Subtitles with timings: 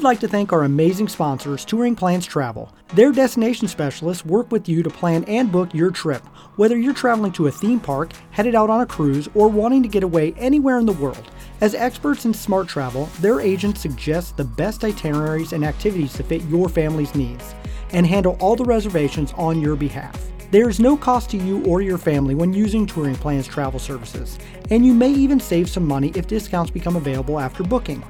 [0.00, 2.74] would like to thank our amazing sponsors, Touring Plans Travel.
[2.94, 6.26] Their destination specialists work with you to plan and book your trip,
[6.56, 9.90] whether you're traveling to a theme park, headed out on a cruise, or wanting to
[9.90, 11.30] get away anywhere in the world.
[11.60, 16.44] As experts in smart travel, their agents suggest the best itineraries and activities to fit
[16.44, 17.54] your family's needs
[17.92, 20.18] and handle all the reservations on your behalf.
[20.50, 24.38] There is no cost to you or your family when using Touring Plans travel services,
[24.70, 28.02] and you may even save some money if discounts become available after booking.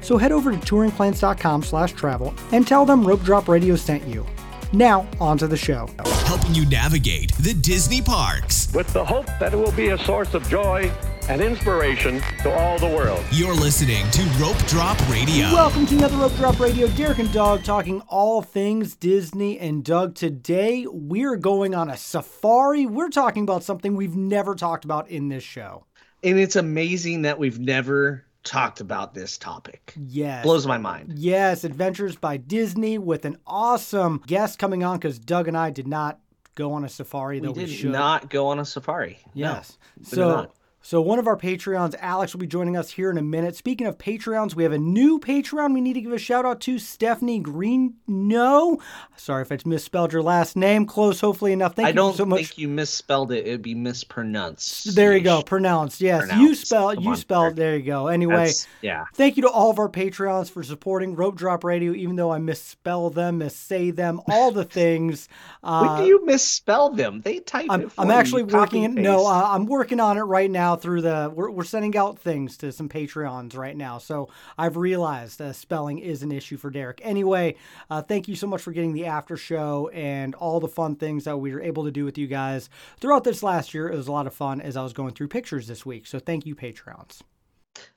[0.00, 4.26] So head over to touringplans.com slash travel and tell them Rope Drop Radio sent you.
[4.72, 5.88] Now, on to the show.
[6.26, 8.72] Helping you navigate the Disney parks.
[8.74, 10.92] With the hope that it will be a source of joy
[11.28, 13.22] and inspiration to all the world.
[13.30, 15.46] You're listening to Rope Drop Radio.
[15.52, 16.86] Welcome to another Rope Drop Radio.
[16.88, 19.58] Derek and Doug talking all things Disney.
[19.58, 22.84] And Doug, today we're going on a safari.
[22.84, 25.86] We're talking about something we've never talked about in this show.
[26.22, 29.94] And it's amazing that we've never talked about this topic.
[29.96, 30.44] Yes.
[30.44, 31.14] Blows my mind.
[31.16, 35.86] Yes, Adventures by Disney with an awesome guest coming on because Doug and I did
[35.86, 36.20] not
[36.54, 37.90] go on a safari, though we we, did should.
[37.92, 39.18] not go on a safari.
[39.34, 39.78] Yes.
[39.96, 40.52] No, we so.
[40.88, 43.54] So one of our Patreons, Alex, will be joining us here in a minute.
[43.54, 46.62] Speaking of Patreons, we have a new Patreon we need to give a shout out
[46.62, 47.96] to Stephanie Green.
[48.06, 48.80] No,
[49.14, 50.86] sorry if I misspelled your last name.
[50.86, 51.76] Close, hopefully enough.
[51.76, 52.38] Thank I you don't so much.
[52.40, 53.46] think you misspelled it.
[53.46, 54.96] It'd be mispronounced.
[54.96, 56.00] There you go, pronounced.
[56.00, 56.66] Yes, you Pronounced.
[56.66, 57.56] spell Come you spelled.
[57.56, 58.06] There you go.
[58.06, 59.04] Anyway, That's- yeah.
[59.12, 62.38] Thank you to all of our Patreons for supporting Rope Drop Radio, even though I
[62.38, 65.28] misspell them, missay them, all the things.
[65.62, 67.20] Uh, when do you misspell them?
[67.20, 70.50] They type I'm, it for I'm actually working No, uh, I'm working on it right
[70.50, 71.32] now through the.
[71.34, 73.98] We're, we're sending out things to some Patreons right now.
[73.98, 77.00] So I've realized uh, spelling is an issue for Derek.
[77.02, 77.56] Anyway,
[77.90, 81.24] uh, thank you so much for getting the after show and all the fun things
[81.24, 82.70] that we were able to do with you guys
[83.00, 83.88] throughout this last year.
[83.88, 86.06] It was a lot of fun as I was going through pictures this week.
[86.06, 87.22] So thank you, Patreons.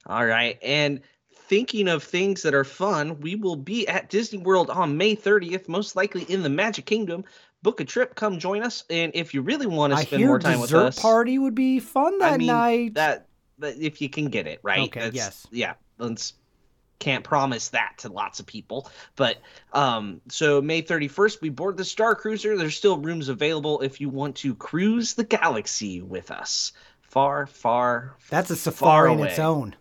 [0.06, 0.58] All right.
[0.62, 1.02] And
[1.52, 5.68] thinking of things that are fun, we will be at Disney World on May 30th,
[5.68, 7.26] most likely in the Magic Kingdom.
[7.64, 8.84] Book a trip, come join us.
[8.90, 12.18] And if you really want to spend more time with us, party would be fun
[12.20, 12.94] that I mean, night.
[12.96, 13.28] that,
[13.60, 14.80] that if you can get it right.
[14.82, 15.48] Okay, That's- yes.
[15.52, 15.74] Yeah.
[15.98, 16.34] Let's
[17.00, 19.38] can't promise that to lots of people but
[19.74, 24.08] um so may 31st we board the star cruiser there's still rooms available if you
[24.08, 26.74] want to cruise the galaxy with us
[27.12, 29.76] far far That's a far safari in its own.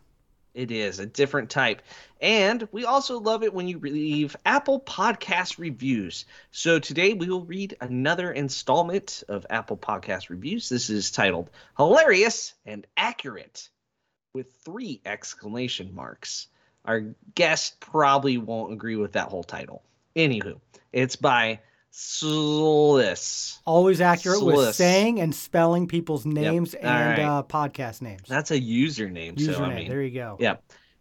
[0.55, 1.83] It is a different type.
[2.21, 6.25] And we also love it when you leave Apple Podcast reviews.
[6.51, 10.69] So today we will read another installment of Apple Podcast reviews.
[10.69, 13.69] This is titled Hilarious and Accurate
[14.35, 16.49] with three exclamation marks.
[16.85, 19.83] Our guest probably won't agree with that whole title.
[20.17, 20.61] Anywho,
[20.93, 21.61] it's by
[21.93, 23.59] Sliss.
[23.67, 27.27] Always accurate with saying and spelling people's names All and right.
[27.27, 28.23] uh, podcast names.
[28.29, 29.37] That's a username.
[29.37, 29.55] Username.
[29.55, 30.37] So, I mean, there you go.
[30.39, 30.57] Yeah.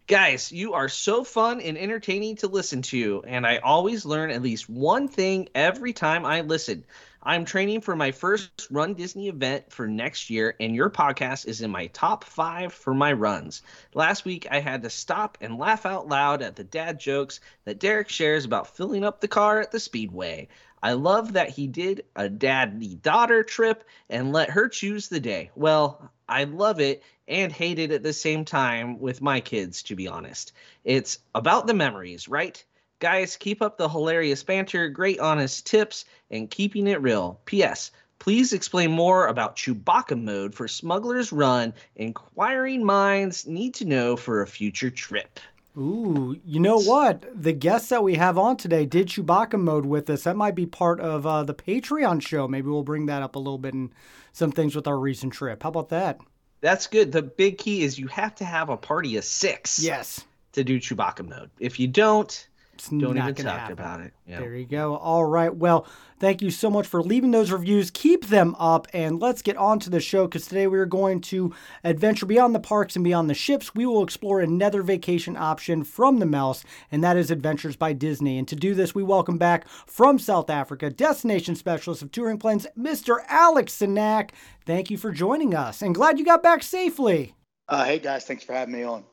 [0.06, 4.42] Guys, you are so fun and entertaining to listen to, and I always learn at
[4.42, 6.84] least one thing every time I listen.
[7.22, 11.60] I'm training for my first Run Disney event for next year, and your podcast is
[11.60, 13.62] in my top five for my runs.
[13.92, 17.78] Last week, I had to stop and laugh out loud at the dad jokes that
[17.78, 20.48] Derek shares about filling up the car at the Speedway.
[20.82, 25.50] I love that he did a daddy daughter trip and let her choose the day.
[25.54, 29.94] Well, I love it and hate it at the same time with my kids, to
[29.94, 30.52] be honest.
[30.84, 32.62] It's about the memories, right?
[32.98, 37.40] Guys, keep up the hilarious banter, great honest tips, and keeping it real.
[37.44, 37.90] P.S.
[38.18, 41.72] Please explain more about Chewbacca mode for Smuggler's Run.
[41.96, 45.40] Inquiring minds need to know for a future trip.
[45.80, 47.24] Ooh, you know what?
[47.34, 50.24] The guests that we have on today did Chewbacca mode with us.
[50.24, 52.46] That might be part of uh, the Patreon show.
[52.46, 53.90] Maybe we'll bring that up a little bit and
[54.32, 55.62] some things with our recent trip.
[55.62, 56.18] How about that?
[56.60, 57.12] That's good.
[57.12, 60.22] The big key is you have to have a party of six Yes.
[60.52, 61.48] to do Chewbacca mode.
[61.58, 62.46] If you don't,
[62.80, 63.72] It's don't not even gonna talk happen.
[63.72, 64.14] about it.
[64.26, 64.40] Yeah.
[64.40, 64.96] There you go.
[64.96, 65.54] All right.
[65.54, 65.86] Well,
[66.18, 67.90] thank you so much for leaving those reviews.
[67.90, 71.20] Keep them up and let's get on to the show because today we are going
[71.22, 71.52] to
[71.84, 73.74] adventure beyond the parks and beyond the ships.
[73.74, 78.38] We will explore another vacation option from the Mouse, and that is Adventures by Disney.
[78.38, 82.66] And to do this, we welcome back from South Africa, destination specialist of touring plans,
[82.78, 83.18] Mr.
[83.28, 84.30] Alex Sinak.
[84.64, 87.34] Thank you for joining us and glad you got back safely.
[87.68, 89.04] Uh, hey guys, thanks for having me on.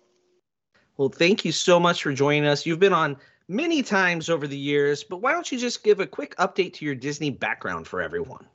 [0.97, 2.65] Well, thank you so much for joining us.
[2.65, 3.17] You've been on
[3.47, 6.85] many times over the years, but why don't you just give a quick update to
[6.85, 8.45] your Disney background for everyone?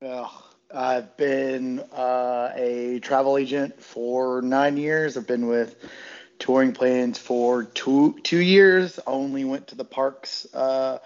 [0.00, 0.44] Well,
[0.74, 5.16] I've been uh, a travel agent for nine years.
[5.16, 5.76] I've been with
[6.38, 8.98] touring plans for two two years.
[9.06, 10.98] Only went to the parks uh,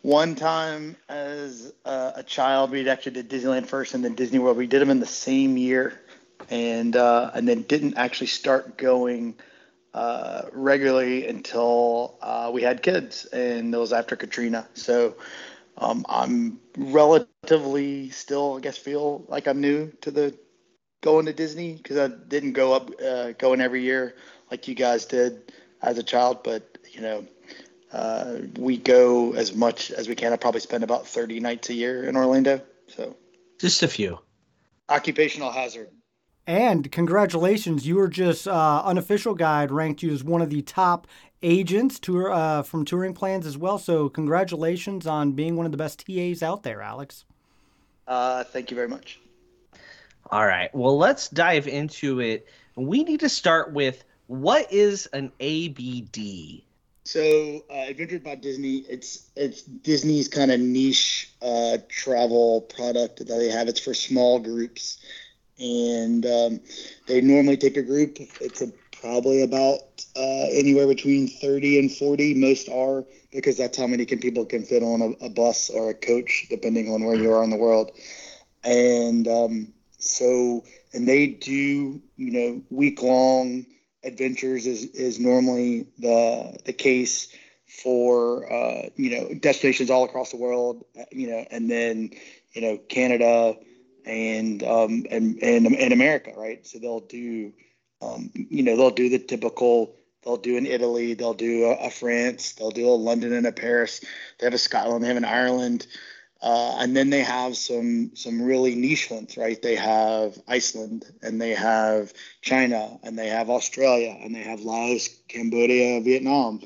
[0.00, 2.70] one time as uh, a child.
[2.70, 4.56] We actually did Disneyland first and then Disney World.
[4.56, 6.00] We did them in the same year,
[6.50, 9.36] and uh, and then didn't actually start going
[9.94, 14.66] uh, regularly until uh, we had kids, and it was after Katrina.
[14.74, 15.16] So
[15.76, 20.38] um, I'm relatively still, I guess, feel like I'm new to the
[21.02, 24.14] going to Disney because I didn't go up uh, going every year
[24.50, 25.52] like you guys did
[25.82, 27.26] as a child, but you know.
[27.92, 30.32] Uh, we go as much as we can.
[30.32, 32.62] I probably spend about 30 nights a year in Orlando.
[32.86, 33.14] So
[33.60, 34.18] just a few.
[34.88, 35.90] Occupational hazard.
[36.46, 41.06] And congratulations, you were just uh, unofficial guide ranked you as one of the top
[41.42, 43.78] agents tour uh, from Touring Plans as well.
[43.78, 47.24] So congratulations on being one of the best TAs out there, Alex.
[48.06, 49.20] Uh, thank you very much.
[50.30, 50.74] All right.
[50.74, 52.48] Well, let's dive into it.
[52.74, 56.62] We need to start with what is an ABD?
[57.04, 63.26] So, uh, Adventures by Disney, it's it's Disney's kind of niche uh, travel product that
[63.26, 63.66] they have.
[63.68, 64.98] It's for small groups,
[65.62, 66.60] and um,
[67.06, 68.16] they normally take a group.
[68.40, 69.78] It's a, probably about
[70.16, 72.34] uh, anywhere between thirty and forty.
[72.34, 75.90] Most are because that's how many can people can fit on a, a bus or
[75.90, 77.92] a coach, depending on where you are in the world.
[78.64, 83.64] And um, so, and they do you know week long
[84.04, 87.28] adventures is is normally the the case
[87.66, 92.10] for uh, you know destinations all across the world, you know, and then
[92.52, 93.56] you know Canada
[94.04, 96.66] and um, and and in America, right?
[96.66, 97.52] So they'll do
[98.00, 99.96] um, you know they'll do the typical.
[100.24, 101.14] They'll do in Italy.
[101.14, 102.52] They'll do a, a France.
[102.52, 104.04] They'll do a London and a Paris.
[104.38, 105.02] They have a Scotland.
[105.02, 105.86] They have an Ireland.
[106.42, 109.62] Uh, and then they have some some really niche ones, right?
[109.62, 115.08] They have Iceland, and they have China, and they have Australia, and they have Laos,
[115.28, 116.60] Cambodia, Vietnam,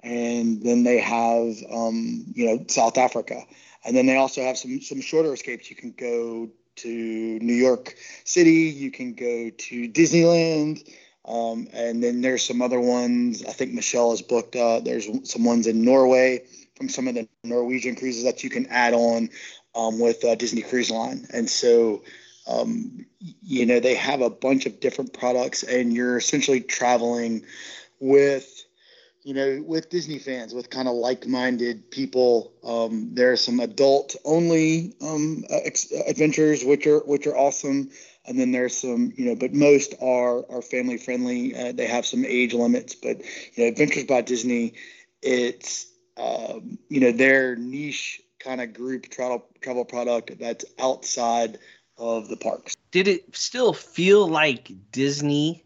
[0.00, 3.40] and then they have um, you know South Africa,
[3.86, 5.70] and then they also have some some shorter escapes.
[5.70, 7.94] You can go to New York
[8.24, 10.88] City, you can go to Disneyland,
[11.24, 13.44] um, and then there's some other ones.
[13.44, 14.56] I think Michelle has booked.
[14.56, 16.44] Uh, there's some ones in Norway
[16.76, 19.30] from some of the Norwegian cruises that you can add on
[19.74, 21.26] um, with uh, Disney Cruise Line.
[21.32, 22.02] And so,
[22.46, 23.06] um,
[23.42, 27.44] you know, they have a bunch of different products, and you're essentially traveling
[28.00, 28.63] with,
[29.24, 32.52] you know, with Disney fans, with kind of like-minded people.
[32.62, 37.90] Um, there are some adult-only um, ex- adventures, which are which are awesome.
[38.26, 41.56] And then there's some, you know, but most are are family friendly.
[41.56, 43.18] Uh, they have some age limits, but
[43.54, 44.74] you know, Adventures by Disney,
[45.22, 45.86] it's
[46.18, 51.58] um, you know their niche kind of group travel travel product that's outside
[51.96, 52.74] of the parks.
[52.90, 55.64] Did it still feel like Disney,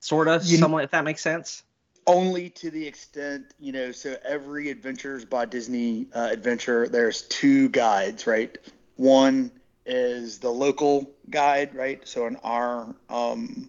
[0.00, 1.64] sort of, you somewhat, know, if that makes sense?
[2.06, 7.68] Only to the extent, you know, so every Adventures by Disney uh, adventure, there's two
[7.68, 8.58] guides, right?
[8.96, 9.52] One
[9.86, 12.00] is the local guide, right?
[12.06, 13.68] So in our um,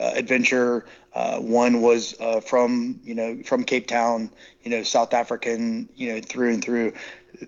[0.00, 0.86] uh, adventure.
[1.12, 4.30] Uh, one was uh, from you know from Cape Town,
[4.62, 6.94] you know South African, you know through and through.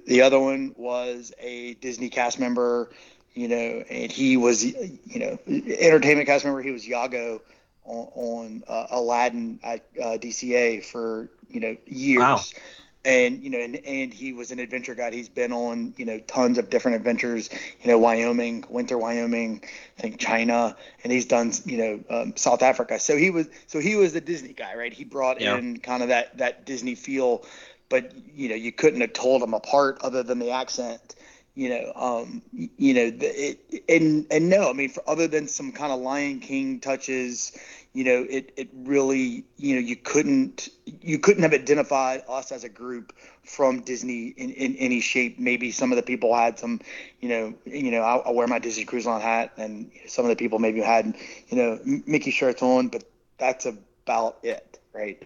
[0.07, 2.91] The other one was a Disney cast member,
[3.35, 6.61] you know, and he was you know entertainment cast member.
[6.61, 7.41] He was Iago
[7.85, 12.21] on, on uh, Aladdin at uh, DCA for you know years.
[12.21, 12.41] Wow.
[13.05, 15.13] And you know and, and he was an adventure guide.
[15.13, 17.51] He's been on you know tons of different adventures
[17.81, 19.65] you know wyoming winter wyoming
[19.99, 23.01] i think china and he's done you know um, south africa.
[23.01, 24.93] So he was so he was the disney guy right?
[24.93, 25.57] He brought yeah.
[25.57, 27.45] in kind of that that disney feel
[27.89, 31.17] but you know you couldn't have told him apart other than the accent
[31.55, 35.47] you know um you know the, it, and and no i mean for other than
[35.47, 37.53] some kind of lion king touches
[37.95, 42.65] you know, it it really, you know, you couldn't you couldn't have identified us as
[42.65, 43.13] a group
[43.45, 45.39] from Disney in, in any shape.
[45.39, 46.81] Maybe some of the people had some,
[47.21, 50.31] you know, you know, I, I wear my Disney Cruise Line hat, and some of
[50.31, 51.15] the people maybe had,
[51.49, 53.05] you know, Mickey shirts on, but
[53.37, 55.23] that's about it, right?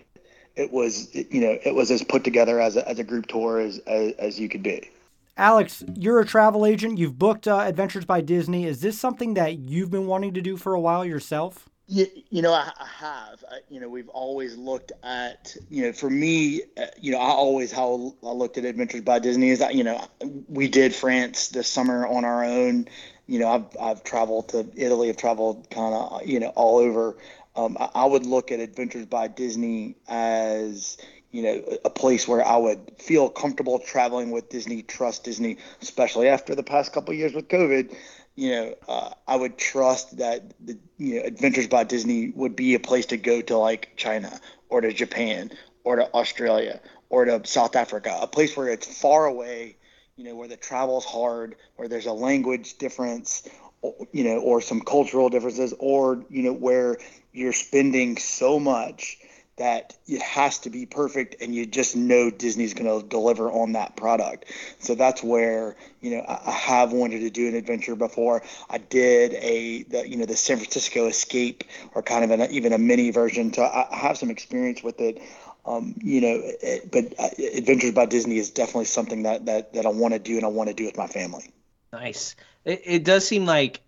[0.57, 3.61] It was, you know, it was as put together as a, as a group tour
[3.61, 4.91] as, as, as you could be.
[5.37, 6.99] Alex, you're a travel agent.
[6.99, 8.65] You've booked uh, Adventures by Disney.
[8.65, 11.69] Is this something that you've been wanting to do for a while yourself?
[11.89, 13.45] You, you know, I, I have.
[13.51, 17.29] I, you know, we've always looked at, you know, for me, uh, you know, I
[17.29, 20.03] always how I looked at Adventures by Disney is that, you know,
[20.49, 22.89] we did France this summer on our own.
[23.27, 25.11] You know, I've I've traveled to Italy.
[25.11, 27.19] I've traveled kind of, you know, all over.
[27.55, 30.97] Um, I, I would look at Adventures by Disney as,
[31.37, 36.29] you know, a place where I would feel comfortable traveling with Disney, trust Disney, especially
[36.29, 37.95] after the past couple years with COVID
[38.37, 42.75] you know, uh, I would trust that the you know Adventures by Disney would be
[42.75, 44.39] a place to go to like China
[44.69, 45.51] or to Japan
[45.85, 49.77] or to Australia or to South Africa, a place where it's far away,
[50.17, 53.49] you know, where the travel's hard, where there's a language difference,
[54.13, 56.99] you know, or some cultural differences, or you know, where
[57.33, 59.19] you're spending so much
[59.57, 63.73] that it has to be perfect and you just know Disney's going to deliver on
[63.73, 64.45] that product.
[64.81, 68.43] So that's where, you know, I, I have wanted to do an adventure before.
[68.69, 72.75] I did a, the, you know, the San Francisco Escape or kind of an, even
[72.75, 73.53] a mini version.
[73.53, 75.23] So I, I have some experience with it.
[75.65, 79.87] Um, you know, it, but uh, Adventures by Disney is definitely something that, that, that
[79.87, 81.51] I want to do and I want to do with my family.
[81.93, 82.37] Nice.
[82.67, 83.81] It, it does seem like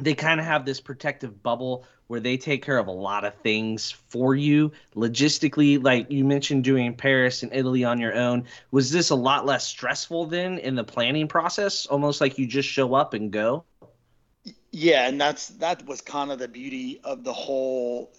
[0.00, 3.34] they kind of have this protective bubble where they take care of a lot of
[3.36, 4.72] things for you.
[4.94, 9.46] Logistically like you mentioned doing paris and italy on your own was this a lot
[9.46, 11.86] less stressful then in the planning process?
[11.86, 13.64] Almost like you just show up and go?
[14.70, 18.10] Yeah and that's that was kind of the beauty of the whole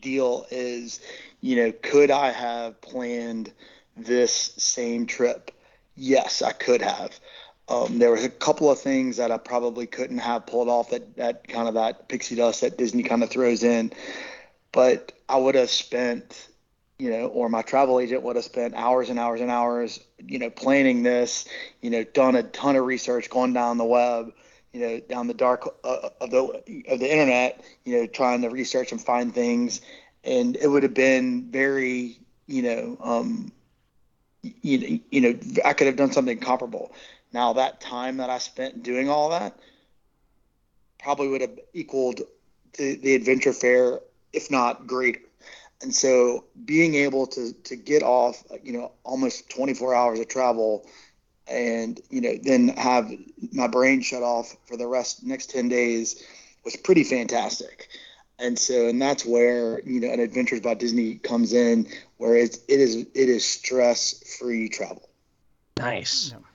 [0.00, 1.00] deal is
[1.40, 3.52] you know could i have planned
[3.96, 5.50] this same trip?
[5.96, 7.18] Yes i could have
[7.68, 11.16] um, there was a couple of things that I probably couldn't have pulled off that,
[11.16, 13.92] that kind of that pixie dust that Disney kind of throws in.
[14.72, 16.48] But I would have spent,
[16.98, 20.38] you know, or my travel agent would have spent hours and hours and hours, you
[20.38, 21.46] know, planning this,
[21.82, 24.32] you know, done a ton of research, gone down the web,
[24.72, 26.42] you know, down the dark uh, of the
[26.88, 29.80] of the internet, you know, trying to research and find things,
[30.24, 33.52] and it would have been very, you know, um,
[34.42, 36.92] you, you know, I could have done something comparable.
[37.32, 39.58] Now, that time that I spent doing all that
[40.98, 42.22] probably would have equaled
[42.76, 44.00] the, the adventure fare,
[44.32, 45.20] if not greater.
[45.80, 50.86] And so being able to, to get off, you know, almost 24 hours of travel
[51.46, 53.10] and, you know, then have
[53.52, 56.22] my brain shut off for the rest next 10 days
[56.64, 57.88] was pretty fantastic.
[58.40, 62.58] And so, and that's where, you know, an Adventures by Disney comes in, where it's,
[62.68, 65.08] it is, it is stress free travel.
[65.78, 66.32] Nice.
[66.32, 66.47] Yeah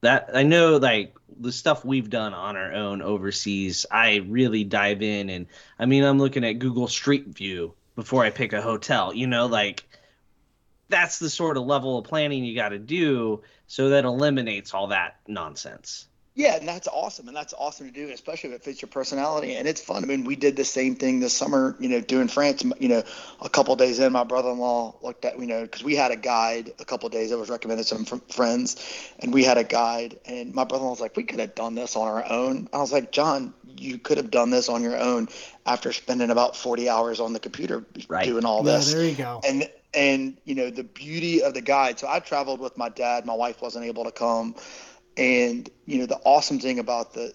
[0.00, 5.02] that I know like the stuff we've done on our own overseas, I really dive
[5.02, 5.46] in and
[5.78, 9.46] I mean I'm looking at Google Street View before I pick a hotel, you know,
[9.46, 9.84] like
[10.88, 14.88] that's the sort of level of planning you got to do so that eliminates all
[14.88, 16.07] that nonsense.
[16.38, 19.56] Yeah, and that's awesome, and that's awesome to do, especially if it fits your personality.
[19.56, 20.04] And it's fun.
[20.04, 21.74] I mean, we did the same thing this summer.
[21.80, 22.62] You know, doing France.
[22.78, 23.02] You know,
[23.42, 26.74] a couple days in, my brother-in-law looked at you know because we had a guide
[26.78, 28.76] a couple days that was recommended some from friends,
[29.18, 31.96] and we had a guide, and my brother-in-law was like, we could have done this
[31.96, 32.68] on our own.
[32.72, 35.26] I was like, John, you could have done this on your own
[35.66, 38.24] after spending about 40 hours on the computer right.
[38.24, 38.92] doing all yeah, this.
[38.92, 39.40] There you go.
[39.44, 41.98] And and you know the beauty of the guide.
[41.98, 43.26] So I traveled with my dad.
[43.26, 44.54] My wife wasn't able to come.
[45.18, 47.32] And you know the awesome thing about the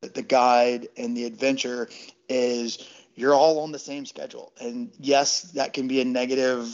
[0.00, 1.88] the the guide and the adventure
[2.28, 4.52] is you're all on the same schedule.
[4.60, 6.66] And yes, that can be a negative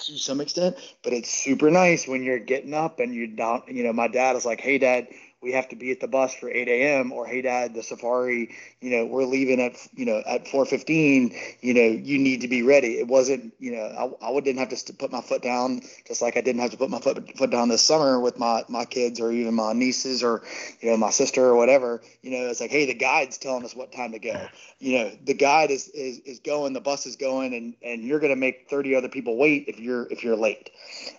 [0.00, 3.62] to some extent, but it's super nice when you're getting up and you're down.
[3.68, 5.08] You know, my dad is like, "Hey, Dad,
[5.40, 7.12] we have to be at the bus for 8 a.m.
[7.12, 11.74] or hey dad, the safari, you know, we're leaving at, you know, at 4.15, you
[11.74, 12.98] know, you need to be ready.
[12.98, 16.36] It wasn't, you know, I, I didn't have to put my foot down just like
[16.36, 19.20] I didn't have to put my foot, foot down this summer with my, my kids
[19.20, 20.42] or even my nieces or,
[20.80, 23.76] you know, my sister or whatever, you know, it's like, hey, the guide's telling us
[23.76, 24.48] what time to go.
[24.80, 28.20] You know, the guide is, is, is going, the bus is going and, and you're
[28.20, 30.70] going to make 30 other people wait if you're, if you're late.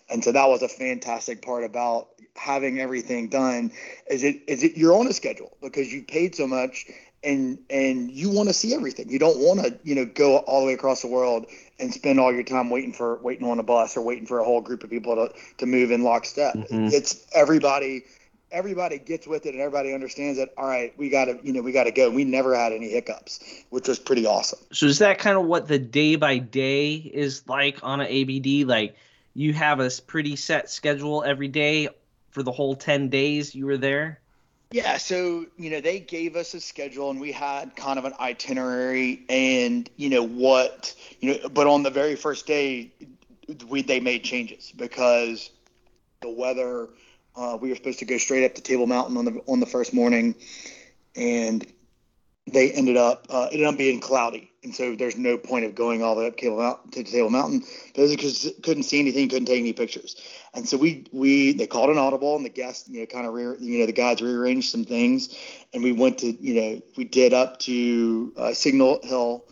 [0.10, 2.10] And so that was a fantastic part about
[2.40, 3.72] having everything done
[4.10, 5.56] is it is it you're on a schedule?
[5.62, 6.88] Because you paid so much
[7.24, 9.10] and and you want to see everything.
[9.10, 11.46] You don't want to you know go all the way across the world
[11.80, 14.44] and spend all your time waiting for waiting on a bus or waiting for a
[14.44, 16.56] whole group of people to, to move in lockstep.
[16.56, 16.88] Mm-hmm.
[16.88, 18.04] it's everybody
[18.52, 21.62] everybody gets with it and everybody understands that all right we got to you know
[21.62, 22.10] we got to go.
[22.10, 23.40] We never had any hiccups
[23.70, 24.60] which was pretty awesome.
[24.72, 28.68] So is that kind of what the day by day is like on an abd
[28.68, 28.96] like
[29.36, 31.90] you have a pretty set schedule every day
[32.32, 34.22] for the whole 10 days you were there?
[34.72, 38.14] Yeah, so you know they gave us a schedule and we had kind of an
[38.20, 42.92] itinerary and you know what you know but on the very first day
[43.68, 45.50] we they made changes because
[46.22, 46.90] the weather
[47.36, 49.66] uh, we were supposed to go straight up to Table Mountain on the on the
[49.66, 50.36] first morning
[51.16, 51.66] and
[52.52, 56.04] they ended up uh, ended up being cloudy, and so there's no point of going
[56.04, 57.64] all the way up Table Mountain to Table Mountain
[57.94, 60.16] because couldn't see anything, couldn't take any pictures,
[60.54, 63.34] and so we we they called an audible, and the guests you know kind of
[63.34, 65.36] re, you know the guys rearranged some things,
[65.74, 69.46] and we went to you know we did up to uh, Signal Hill,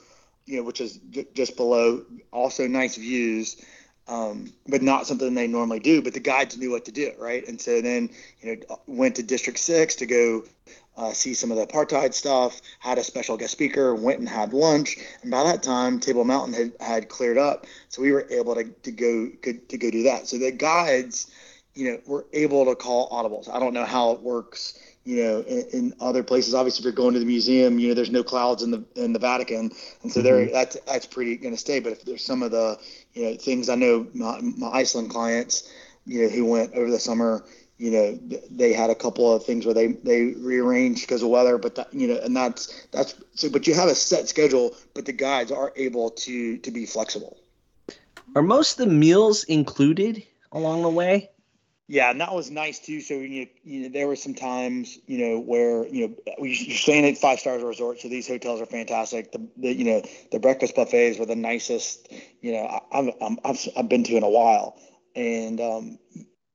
[0.45, 3.61] you know which is j- just below, also nice views.
[4.09, 6.01] Um, but not something they normally do.
[6.01, 7.45] But the guides knew what to do, right?
[7.45, 8.09] And so then,
[8.39, 10.43] you know, went to District Six to go
[10.97, 14.51] uh, see some of the apartheid stuff, had a special guest speaker, went and had
[14.51, 14.97] lunch.
[15.21, 17.67] And by that time, Table Mountain had, had cleared up.
[17.89, 20.27] So we were able to, to go to go do that.
[20.27, 21.31] So the guides,
[21.75, 23.47] you know, were able to call audibles.
[23.53, 26.55] I don't know how it works, you know, in, in, other places.
[26.55, 29.13] Obviously, if you're going to the museum, you know, there's no clouds in the in
[29.13, 30.23] the Vatican, and so mm-hmm.
[30.23, 31.79] there that's that's pretty going to stay.
[31.79, 32.79] But if there's some of the
[33.13, 35.71] you know things I know my, my Iceland clients,
[36.07, 37.45] you know, who went over the summer,
[37.77, 38.19] you know,
[38.49, 41.93] they had a couple of things where they they rearranged because of weather, but that,
[41.93, 43.49] you know, and that's that's so.
[43.49, 47.37] But you have a set schedule, but the guides are able to to be flexible.
[48.35, 51.29] Are most of the meals included along the way?
[51.89, 52.99] Yeah, and that was nice too.
[52.99, 57.05] So you, you know, there were some times, you know, where you know you're staying
[57.05, 59.31] at five stars resort, so these hotels are fantastic.
[59.31, 63.67] The, the you know the breakfast buffets were the nicest, you know, I, I'm, I've
[63.77, 64.77] I've been to in a while,
[65.15, 65.99] and um,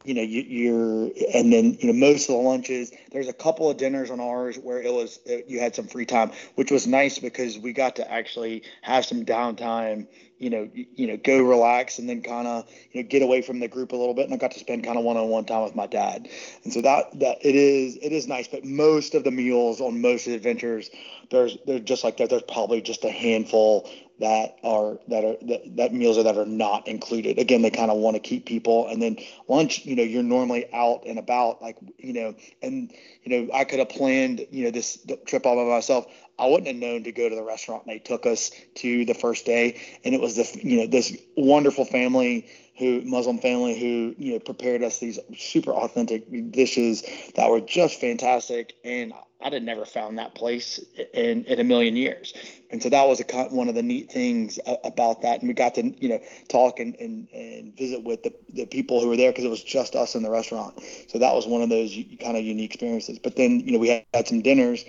[0.04, 2.92] you know you, you're and then you know most of the lunches.
[3.10, 6.06] There's a couple of dinners on ours where it was uh, you had some free
[6.06, 10.06] time, which was nice because we got to actually have some downtime
[10.42, 13.60] you know, you, know, go relax and then kind of, you know, get away from
[13.60, 14.24] the group a little bit.
[14.24, 16.28] And I got to spend kind of one-on-one time with my dad.
[16.64, 20.00] And so that, that it is, it is nice, but most of the meals on
[20.00, 20.90] most of the adventures,
[21.30, 22.28] there's, they're just like that.
[22.28, 23.88] There's probably just a handful
[24.22, 27.38] that are, that are, that, that meals are that are not included.
[27.38, 28.86] Again, they kind of want to keep people.
[28.86, 32.92] And then lunch, you know, you're normally out and about like, you know, and,
[33.24, 36.06] you know, I could have planned, you know, this trip all by myself.
[36.38, 37.86] I wouldn't have known to go to the restaurant.
[37.86, 41.84] They took us to the first day, and it was the you know this wonderful
[41.84, 42.48] family
[42.78, 47.04] who Muslim family who you know prepared us these super authentic dishes
[47.36, 50.78] that were just fantastic, and I'd have never found that place
[51.14, 52.32] in in a million years.
[52.70, 55.74] And so that was a, one of the neat things about that, and we got
[55.76, 59.30] to you know talk and and, and visit with the, the people who were there
[59.30, 60.80] because it was just us in the restaurant.
[61.08, 63.18] So that was one of those kind of unique experiences.
[63.18, 64.84] But then you know we had, had some dinners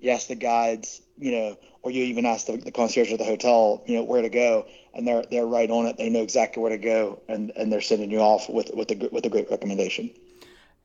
[0.00, 3.24] you ask the guides, you know, or you even ask the, the concierge at the
[3.24, 5.96] hotel, you know, where to go, and they're they're right on it.
[5.96, 9.08] They know exactly where to go, and and they're sending you off with with a
[9.10, 10.10] with a great recommendation.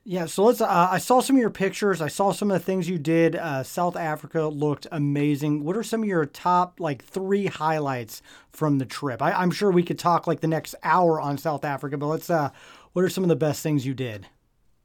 [0.03, 0.61] Yeah, so let's.
[0.61, 2.01] Uh, I saw some of your pictures.
[2.01, 3.35] I saw some of the things you did.
[3.35, 5.63] Uh, South Africa looked amazing.
[5.63, 9.21] What are some of your top like three highlights from the trip?
[9.21, 12.29] I, am sure we could talk like the next hour on South Africa, but let's.
[12.29, 12.49] Uh,
[12.93, 14.27] what are some of the best things you did?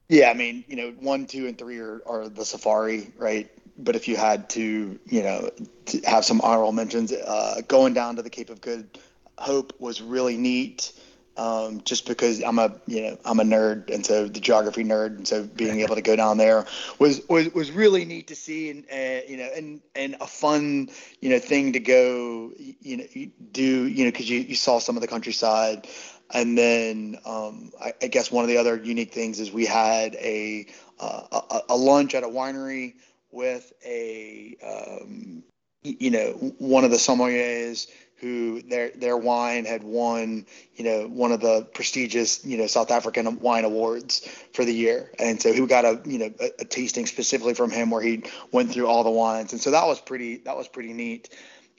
[0.08, 3.50] Yeah, I mean, you know, one, two, and three are, are the safari, right?
[3.78, 5.50] but if you had to, you know,
[5.86, 8.98] to have some honorable mentions, uh, going down to the Cape of Good
[9.38, 10.92] Hope was really neat.
[11.38, 15.18] Um, just because I'm a you know I'm a nerd and so the geography nerd
[15.18, 16.64] and so being able to go down there
[16.98, 20.88] was was, was really neat to see and uh, you know and and a fun
[21.20, 23.04] you know thing to go you know
[23.52, 25.86] do you know because you, you saw some of the countryside.
[26.34, 30.16] And then um, I, I, guess one of the other unique things is we had
[30.16, 30.66] a
[30.98, 32.94] uh, a, a lunch at a winery
[33.30, 35.44] with a um,
[35.82, 37.86] you know one of the sommeliers
[38.20, 42.90] who their their wine had won you know one of the prestigious you know South
[42.90, 46.64] African wine awards for the year, and so he got a you know a, a
[46.64, 50.00] tasting specifically from him where he went through all the wines, and so that was
[50.00, 51.28] pretty that was pretty neat.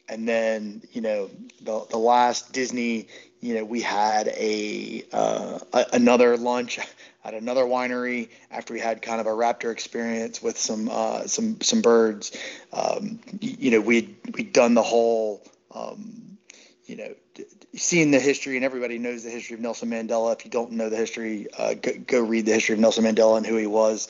[0.09, 1.29] And then you know
[1.61, 3.07] the the last Disney
[3.41, 6.79] you know we had a, uh, a another lunch
[7.27, 11.59] at another winery after we had kind of a raptor experience with some uh, some
[11.61, 12.37] some birds.
[12.71, 15.43] Um, you know, we'd we'd done the whole
[15.77, 16.37] um,
[16.85, 17.13] you know
[17.75, 20.33] seeing the history, and everybody knows the history of Nelson Mandela.
[20.33, 23.37] If you don't know the history, uh, go, go, read the history of Nelson Mandela
[23.37, 24.07] and who he was,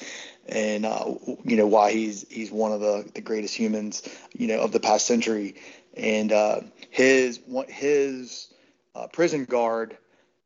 [0.47, 4.59] and uh, you know why he's he's one of the, the greatest humans you know
[4.59, 5.55] of the past century.
[5.95, 8.53] And uh, his his
[8.95, 9.97] uh, prison guard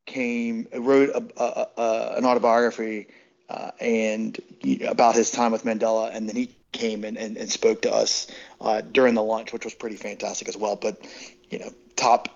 [0.06, 3.08] came wrote a, a, a, an autobiography
[3.50, 4.40] uh, and
[4.88, 8.28] about his time with Mandela, and then he came and, and, and spoke to us
[8.60, 10.76] uh, during the lunch, which was pretty fantastic as well.
[10.76, 11.06] But
[11.50, 12.30] you know, top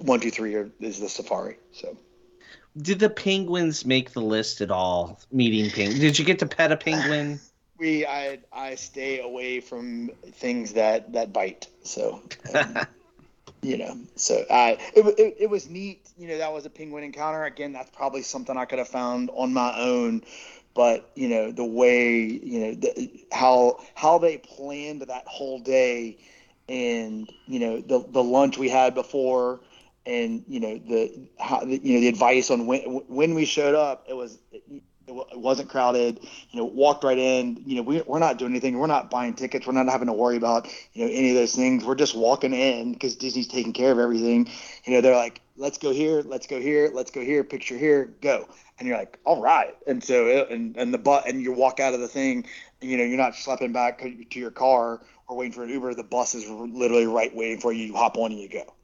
[0.00, 1.58] one, two, three is the safari.
[1.72, 1.96] So.
[2.80, 5.20] Did the penguins make the list at all?
[5.30, 6.00] Meeting penguins?
[6.00, 7.38] Did you get to pet a penguin?
[7.82, 11.66] we I I stay away from things that that bite.
[11.82, 12.22] So
[12.54, 12.78] um,
[13.62, 16.08] you know, so uh, it, it, it was neat.
[16.16, 17.44] You know, that was a penguin encounter.
[17.44, 20.22] Again, that's probably something I could have found on my own.
[20.74, 26.18] But you know, the way you know the, how how they planned that whole day,
[26.68, 29.60] and you know the the lunch we had before,
[30.06, 34.06] and you know the how you know the advice on when when we showed up,
[34.08, 34.38] it was
[35.08, 36.20] it wasn't crowded.
[36.50, 37.62] You know, walked right in.
[37.66, 38.78] You know, we, we're not doing anything.
[38.78, 39.66] We're not buying tickets.
[39.66, 41.84] We're not having to worry about you know any of those things.
[41.84, 44.48] We're just walking in because Disney's taking care of everything.
[44.84, 48.14] You know, they're like, let's go here, let's go here, let's go here, picture here,
[48.20, 48.48] go.
[48.78, 49.74] And you're like, all right.
[49.86, 52.46] And so and and the but and you walk out of the thing.
[52.80, 55.94] You know, you're not schlepping back to your car or waiting for an Uber.
[55.94, 57.86] The bus is literally right waiting for you.
[57.86, 58.74] You hop on and you go.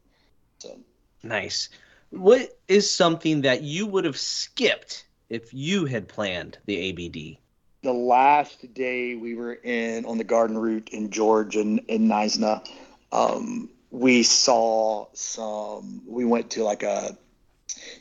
[0.58, 0.78] So
[1.22, 1.68] nice.
[2.10, 7.38] What is something that you would have skipped if you had planned the ABD?
[7.82, 12.66] the last day we were in on the garden route in George and in Knysna,
[13.12, 16.02] um, we saw some.
[16.06, 17.16] We went to like a,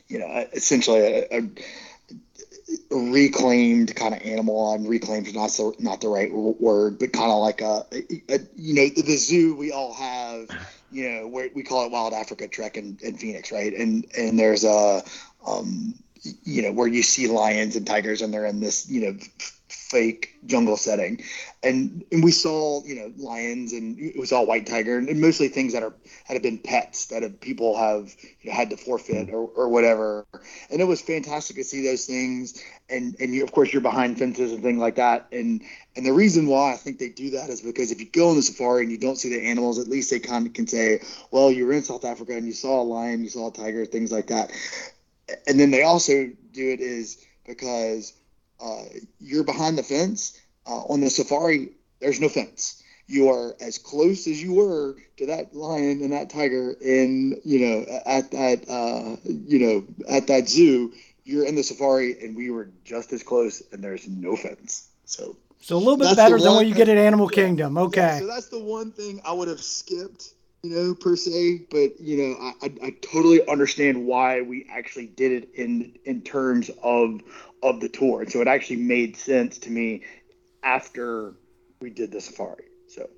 [0.08, 1.48] you know, essentially a, a
[2.90, 4.74] reclaimed kind of animal.
[4.74, 7.86] And reclaimed is not so, not the right word, but kind of like a,
[8.28, 10.48] a, you know, the zoo we all have.
[10.90, 13.74] You know, we call it Wild Africa Trek in, in Phoenix, right?
[13.74, 15.02] And and there's a,
[15.46, 15.94] um,
[16.44, 19.18] you know, where you see lions and tigers, and they're in this, you know,
[19.68, 21.22] fake jungle setting.
[21.62, 25.48] And and we saw you know lions and it was all white tiger and, mostly
[25.48, 25.94] things that are
[26.28, 29.68] that have been pets that have, people have you know, had to forfeit or, or
[29.68, 30.26] whatever.
[30.70, 32.62] And it was fantastic to see those things.
[32.88, 35.26] And and you, of course you're behind fences and things like that.
[35.32, 35.62] And
[35.96, 38.36] and the reason why I think they do that is because if you go on
[38.36, 41.00] the safari and you don't see the animals at least they kind of can say
[41.30, 43.84] well you were in South Africa and you saw a lion you saw a tiger
[43.84, 44.50] things like that
[45.46, 48.14] and then they also do it is because
[48.60, 48.84] uh,
[49.20, 50.40] you're behind the fence.
[50.66, 52.82] Uh, on the safari, there's no fence.
[53.06, 57.60] You are as close as you were to that lion and that tiger in, you
[57.60, 60.92] know, at that, uh, you know, at that zoo.
[61.24, 64.88] You're in the safari, and we were just as close, and there's no fence.
[65.04, 67.76] So, so a little bit better than what you get at Animal Kingdom.
[67.76, 68.00] Okay.
[68.00, 72.00] Yeah, so that's the one thing I would have skipped you know, per se, but
[72.00, 76.70] you know, I, I, I, totally understand why we actually did it in in terms
[76.82, 77.20] of
[77.62, 78.22] of the tour.
[78.22, 80.02] And so it actually made sense to me
[80.62, 81.34] after
[81.80, 82.64] we did the safari.
[82.88, 83.08] So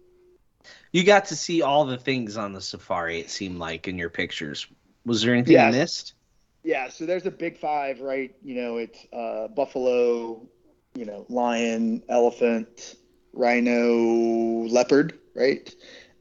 [0.93, 4.11] you got to see all the things on the safari, it seemed like in your
[4.11, 4.67] pictures.
[5.07, 6.15] Was there anything you missed?
[6.63, 8.35] Yeah, so there's a big five, right?
[8.43, 10.47] You know, it's uh, buffalo,
[10.95, 12.97] you know, lion, elephant,
[13.33, 15.75] rhino, leopard, right?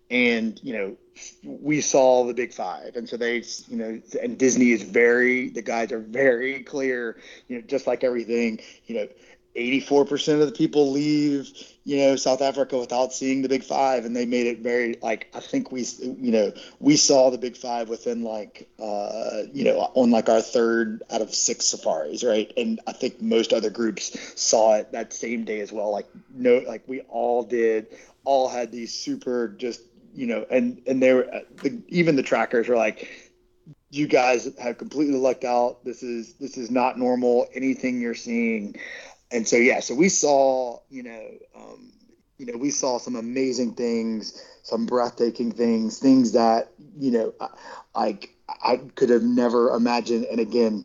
[0.10, 0.97] And, you know,
[1.43, 2.95] we saw the big five.
[2.95, 7.58] And so they you know and disney is very the guys are very clear you
[7.58, 9.08] know just like everything you know
[9.55, 11.51] 84% of the people leave
[11.84, 14.05] you know south africa without seeing the big five.
[14.05, 17.58] And they made it very like i think we you know we saw the big
[17.58, 22.51] five within like uh you know on like our third out of six safaris right?
[22.58, 25.91] And i think most other groups saw it that same day as well.
[25.91, 27.88] Like no like we all did
[28.25, 29.82] all had these super just
[30.19, 31.29] you know, and and they were
[31.63, 33.32] the, even the trackers were like,
[33.89, 35.86] you guys have completely lucked out.
[35.86, 37.47] This is this is not normal.
[37.55, 38.75] Anything you're seeing,
[39.32, 41.93] and so yeah, so we saw you know, um,
[42.38, 47.34] you know, we saw some amazing things, some breathtaking things, things that you know,
[47.95, 50.25] like I, I could have never imagined.
[50.25, 50.84] And again,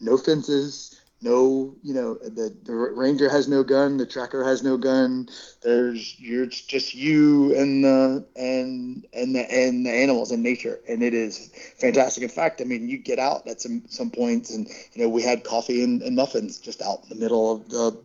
[0.00, 0.93] no fences,
[1.24, 5.28] no, you know, the, the ranger has no gun, the tracker has no gun.
[5.62, 11.02] There's you're just you and the and and the and the animals and nature, and
[11.02, 12.22] it is fantastic.
[12.22, 15.22] In fact, I mean, you get out at some some points, and you know, we
[15.22, 17.98] had coffee and, and muffins just out in the middle of the,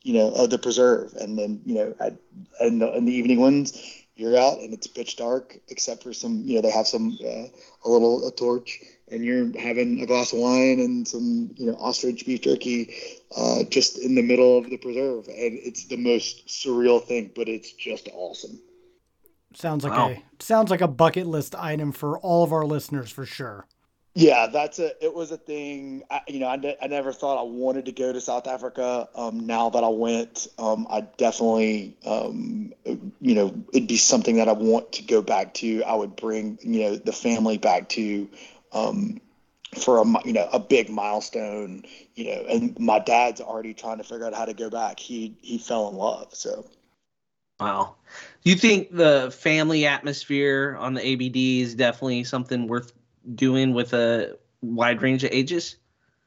[0.00, 1.94] you know, of the preserve, and then you know,
[2.58, 6.42] and the, in the evening ones, you're out and it's pitch dark, except for some,
[6.46, 7.46] you know, they have some uh,
[7.84, 8.80] a little a torch
[9.12, 12.94] and you're having a glass of wine and some you know ostrich beef jerky
[13.36, 15.26] uh, just in the middle of the preserve.
[15.28, 18.58] And it's the most surreal thing but it's just awesome.
[19.54, 20.10] Sounds like wow.
[20.10, 23.66] a sounds like a bucket list item for all of our listeners for sure.
[24.14, 26.02] Yeah that's a it was a thing.
[26.10, 29.08] I, you know I, ne- I never thought i wanted to go to south africa.
[29.14, 34.48] Um, now that i went um, i definitely um, you know it'd be something that
[34.48, 35.82] i want to go back to.
[35.84, 38.28] I would bring you know the family back to
[38.72, 39.20] um,
[39.78, 41.82] for a you know a big milestone
[42.14, 44.98] you know and my dad's already trying to figure out how to go back.
[44.98, 46.66] He he fell in love so.
[47.60, 47.94] Wow.
[48.42, 52.92] Do you think the family atmosphere on the abd is definitely something worth
[53.34, 55.76] doing with a wide range of ages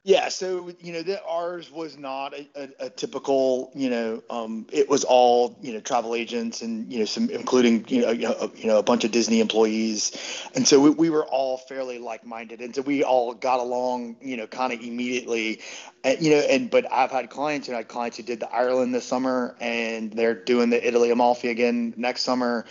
[0.05, 4.67] yeah, so you know that ours was not a, a, a typical, you know, um,
[4.71, 8.27] it was all you know travel agents and you know some including you know you
[8.27, 10.15] know, you know a bunch of Disney employees,
[10.53, 14.17] and so we, we were all fairly like minded, and so we all got along,
[14.21, 15.61] you know, kind of immediately,
[16.03, 18.53] and, you know, and but I've had clients, and I had clients who did the
[18.53, 22.65] Ireland this summer, and they're doing the Italy Amalfi again next summer,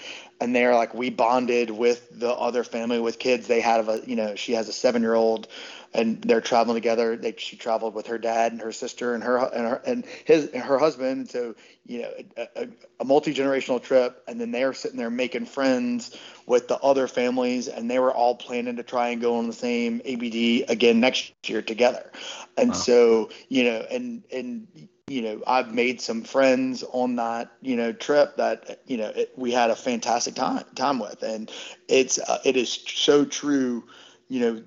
[0.45, 3.47] and they're like we bonded with the other family with kids.
[3.47, 5.49] They had a you know she has a seven year old
[5.95, 7.17] and they're traveling together.
[7.17, 10.49] They, she traveled with her dad and her sister and her and her and his
[10.49, 11.31] and her husband.
[11.31, 11.55] So
[11.87, 12.11] you know,
[12.57, 12.69] a,
[13.01, 17.69] a multi generational trip, and then they're sitting there making friends with the other families,
[17.69, 21.33] and they were all planning to try and go on the same ABD again next
[21.49, 22.13] year together.
[22.59, 22.75] And wow.
[22.75, 24.67] so you know, and and
[25.07, 29.33] you know, I've made some friends on that, you know, trip that, you know, it,
[29.37, 31.51] we had a fantastic time time with, and
[31.89, 33.85] it's uh, it is so true
[34.29, 34.63] you know,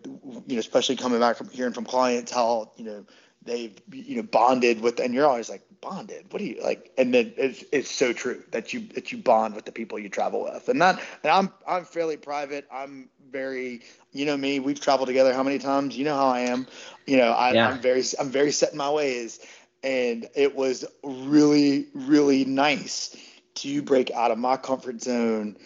[0.48, 3.06] you know, especially coming back from hearing from clients how you know
[3.44, 6.32] they've you know bonded with, and you're always like bonded.
[6.32, 6.92] What do you like?
[6.98, 10.10] And then it's it's so true that you that you bond with the people you
[10.10, 12.68] travel with, and that and I'm I'm fairly private.
[12.72, 14.60] I'm very you know me.
[14.60, 15.98] We've traveled together how many times?
[15.98, 16.68] You know how I am.
[17.08, 17.68] You know I, Yeah.
[17.68, 19.40] I'm very I'm very set in my ways,
[19.84, 23.16] and it was really really nice
[23.56, 25.58] to break out of my comfort zone,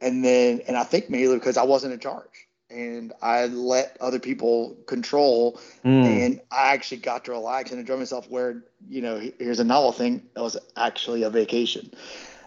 [0.00, 2.26] and then and I think mainly because I wasn't in charge.
[2.72, 6.04] And I let other people control Mm.
[6.04, 8.30] and I actually got to relax and enjoy myself.
[8.30, 11.90] Where you know, here's a novel thing that was actually a vacation.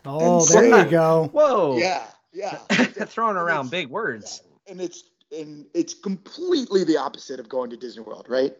[0.06, 1.30] Oh, And there so- you go.
[1.34, 1.78] Whoa.
[1.78, 2.56] Yeah, yeah.
[2.70, 4.42] Throwing around big words.
[4.66, 8.54] and it's and it's completely the opposite of going to Disney World, right?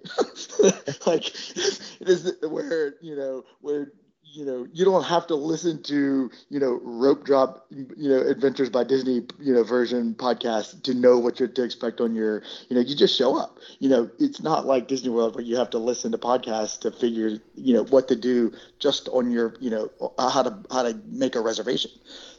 [1.08, 3.92] like it is where you know where
[4.34, 8.70] you know you don't have to listen to you know rope drop you know adventures
[8.70, 12.76] by disney you know version podcast to know what you're to expect on your you
[12.76, 15.70] know you just show up you know it's not like disney world where you have
[15.70, 19.70] to listen to podcasts to figure you know what to do just on your you
[19.70, 21.92] know how to how to make a reservation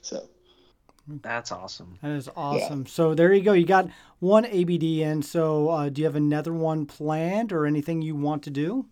[0.02, 0.28] so
[1.06, 1.98] That's awesome.
[2.02, 2.86] That is awesome.
[2.86, 3.52] So there you go.
[3.52, 3.88] You got
[4.20, 5.22] one ABD in.
[5.22, 8.86] So uh, do you have another one planned or anything you want to do?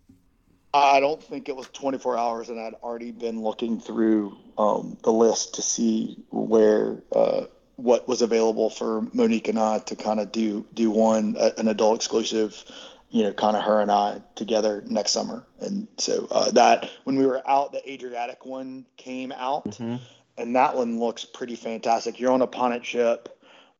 [0.75, 5.11] I don't think it was 24 hours, and I'd already been looking through um, the
[5.11, 7.45] list to see where uh,
[7.75, 11.67] what was available for Monique and I to kind of do do one uh, an
[11.67, 12.63] adult exclusive,
[13.11, 15.45] you know, kind of her and I together next summer.
[15.59, 19.99] And so uh, that when we were out, the Adriatic one came out, Mhm.
[20.37, 22.19] And that one looks pretty fantastic.
[22.19, 23.37] You're on a Ponant ship.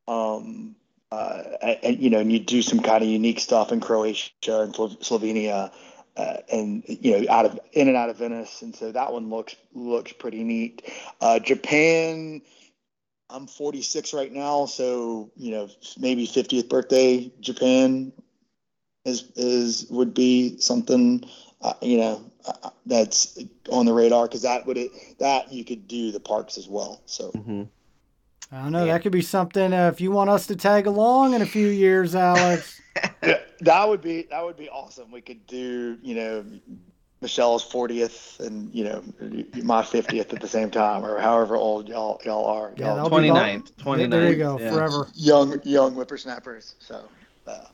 [0.08, 0.76] Um,
[1.14, 4.32] uh, and, and, you know, and you do some kind of unique stuff in Croatia
[4.48, 5.72] and Slovenia,
[6.18, 9.30] uh, and you know, out of in and out of Venice, and so that one
[9.30, 10.82] looks looks pretty neat.
[11.22, 12.42] Uh, Japan,
[13.30, 18.12] I'm 46 right now, so you know, maybe 50th birthday Japan
[19.06, 21.24] is is would be something,
[21.62, 23.38] uh, you know, uh, that's
[23.70, 27.02] on the radar because that would it, that you could do the parks as well.
[27.06, 27.30] So.
[27.32, 27.64] hmm
[28.52, 28.86] I don't know.
[28.86, 31.68] That could be something uh, if you want us to tag along in a few
[31.68, 32.80] years, Alex.
[33.24, 35.10] Yeah, that would be that would be awesome.
[35.10, 36.46] We could do, you know,
[37.22, 39.02] Michelle's 40th and you know
[39.64, 42.74] my 50th at the same time, or however old y'all y'all are.
[42.78, 43.72] Yeah, Y'all that'll 29th.
[43.78, 44.10] Yeah, 29th.
[44.12, 44.60] There you go.
[44.60, 44.70] yeah.
[44.70, 45.08] Forever.
[45.16, 46.76] young young whippersnappers.
[46.80, 47.04] So
[47.48, 47.70] uh, It'd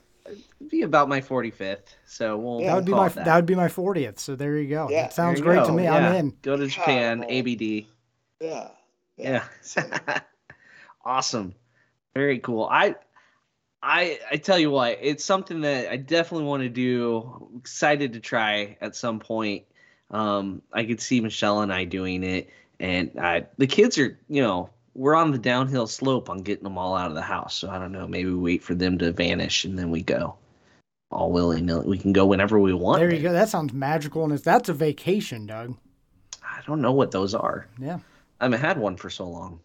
[0.69, 1.79] be about my 45th.
[2.05, 2.59] So we'll.
[2.59, 3.35] That would be my it that.
[3.35, 4.19] would be my 40th.
[4.19, 4.87] So there you go.
[4.89, 5.83] Yeah, that sounds There you great to me.
[5.83, 5.95] Yeah.
[5.95, 6.37] I'm in.
[6.41, 7.31] Go to Japan, Oh.
[7.31, 7.85] ABD.
[8.39, 8.67] yeah,
[9.17, 9.43] Yeah.
[9.61, 9.81] So,
[11.05, 11.55] awesome.
[12.15, 12.67] Very cool.
[12.69, 12.95] I
[13.81, 17.47] I I tell you what, it's something that I definitely want to do.
[17.51, 19.65] I'm excited to try at some point.
[20.11, 24.41] Um, I could see Michelle and I doing it, and I, the kids are, you
[24.41, 27.55] know, we're on the downhill slope on getting them all out of the house.
[27.55, 28.07] So I don't know.
[28.07, 30.35] Maybe we wait for them to vanish and then we go.
[31.11, 31.87] All willy nilly.
[31.87, 32.99] We can go whenever we want.
[32.99, 33.31] There you go.
[33.31, 35.75] That sounds magical, and it's, that's a vacation, Doug.
[36.43, 37.67] I don't know what those are.
[37.79, 37.97] Yeah.
[38.39, 39.59] I haven't had one for so long.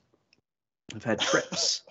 [0.95, 1.83] I've had trips.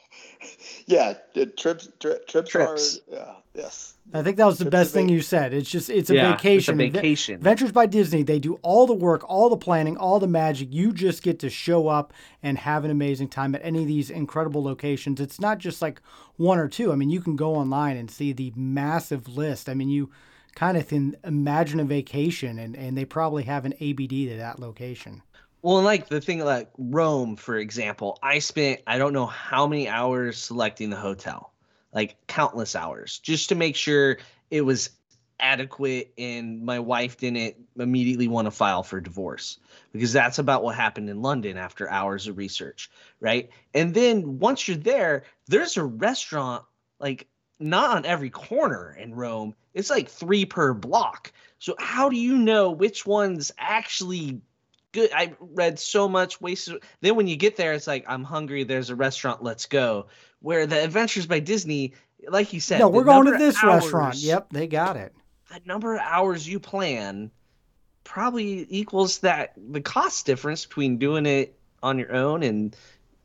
[0.88, 1.14] Yeah,
[1.58, 3.00] trips tri- trips, Trips.
[3.12, 3.94] are yeah yes.
[4.14, 5.54] I think that was the Trips best thing vac- you said.
[5.54, 6.80] It's just it's a yeah, vacation.
[6.80, 7.36] It's a Adve- vacation.
[7.36, 10.70] Adventures by Disney, they do all the work, all the planning, all the magic.
[10.72, 14.10] You just get to show up and have an amazing time at any of these
[14.10, 15.20] incredible locations.
[15.22, 16.02] It's not just like
[16.36, 16.92] one or two.
[16.92, 19.70] I mean, you can go online and see the massive list.
[19.70, 20.12] I mean, you
[20.56, 24.60] kind of can imagine a vacation, and, and they probably have an ABD to that
[24.60, 25.22] location.
[25.64, 29.88] Well, like the thing like Rome, for example, I spent I don't know how many
[29.88, 31.54] hours selecting the hotel,
[31.94, 34.18] like countless hours, just to make sure
[34.52, 34.90] it was
[35.40, 39.58] adequate and my wife didn't immediately want to file for divorce
[39.94, 43.50] because that's about what happened in London after hours of research, right?
[43.74, 46.66] And then once you're there, there's a restaurant
[47.00, 47.28] like
[47.60, 49.56] not on every corner in Rome.
[49.74, 51.32] It's like 3 per block.
[51.60, 54.42] So how do you know which one's actually
[54.94, 55.12] good.
[55.14, 56.82] I read so much wasted.
[57.02, 58.64] Then when you get there, it's like I'm hungry.
[58.64, 59.44] There's a restaurant.
[59.44, 60.08] Let's go.
[60.40, 61.94] Where the Adventures by Disney,
[62.28, 64.16] like you said, No, we're going to number of this restaurant.
[64.16, 65.14] Yep, they got it.
[65.50, 67.32] The number of hours you plan
[68.04, 72.76] probably equals that the cost difference between doing it on your own and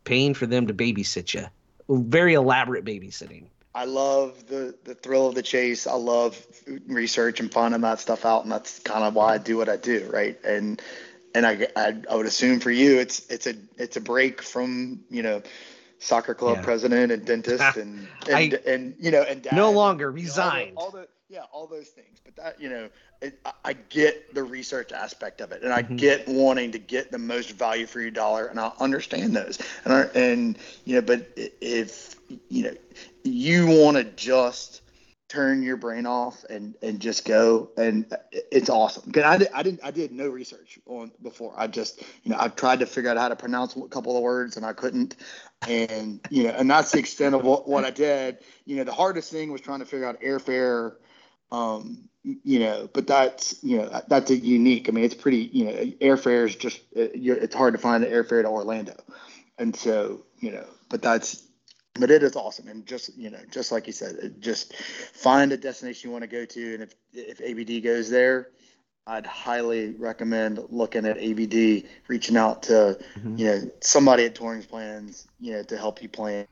[0.04, 1.46] paying for them to babysit you.
[1.88, 3.46] Very elaborate babysitting.
[3.74, 5.86] I love the the thrill of the chase.
[5.86, 6.44] I love
[6.86, 9.76] research and finding that stuff out, and that's kind of why I do what I
[9.76, 10.36] do, right?
[10.44, 10.82] And
[11.38, 15.04] and I, I I would assume for you, it's it's a it's a break from
[15.08, 15.40] you know
[16.00, 16.62] soccer club Yeah.
[16.64, 20.10] president and dentist and and, I- and you know and dad, No longer you know,
[20.10, 20.72] all the- resigned.
[20.76, 22.18] all the, yeah all those things.
[22.24, 22.88] But that you know
[23.22, 25.96] it, I- I get the research aspect of it, and I Mhm.
[25.96, 29.92] get wanting to get the most value for your dollar, and I understand those, and
[29.94, 31.24] I, and you know, but
[31.60, 32.16] if
[32.48, 32.74] you know
[33.24, 34.80] you want to just
[35.28, 39.02] turn your brain off and and just go and it's awesome.
[39.06, 41.54] Because I, did, I didn't i did no research on before.
[41.56, 44.22] I just you know i tried to figure out how to pronounce a couple of
[44.22, 45.16] words and i couldn't.
[45.68, 48.38] And you know and that's the extent of what, what i did.
[48.64, 50.94] You know the hardest thing was trying to figure out airfare
[51.52, 55.64] um you know but that's you know that's a unique i mean it's pretty you
[55.64, 58.94] know airfare is just it's hard to find the airfare to orlando.
[59.58, 61.47] And so you know but that's
[61.98, 65.56] but it is awesome and just you know just like you said just find a
[65.56, 68.50] destination you want to go to and if if abd goes there
[69.08, 73.36] i'd highly recommend looking at abd reaching out to mm-hmm.
[73.36, 76.46] you know somebody at touring plans you know to help you plan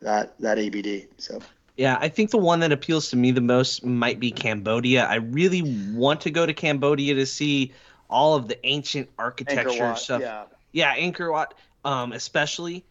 [0.00, 1.40] that that abd so
[1.76, 5.06] yeah, I think the one that appeals to me the most might be Cambodia.
[5.06, 5.62] I really
[5.94, 7.72] want to go to Cambodia to see
[8.10, 10.20] all of the ancient architecture Wat, stuff.
[10.20, 12.84] Yeah, yeah, Angkor Wat, um, especially.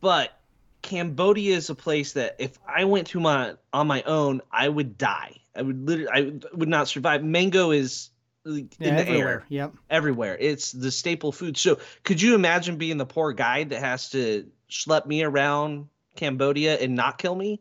[0.00, 0.38] But
[0.82, 4.98] Cambodia is a place that if I went to my on my own, I would
[4.98, 5.40] die.
[5.54, 7.22] I would literally, I would not survive.
[7.22, 8.10] Mango is
[8.44, 9.28] in yeah, the everywhere.
[9.28, 9.46] air.
[9.48, 9.74] Yep.
[9.90, 10.36] Everywhere.
[10.38, 11.56] It's the staple food.
[11.56, 16.76] So could you imagine being the poor guide that has to schlep me around Cambodia
[16.78, 17.60] and not kill me?